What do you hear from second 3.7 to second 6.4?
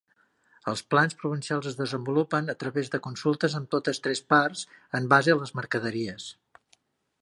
totes tres parts en base a les mercaderies.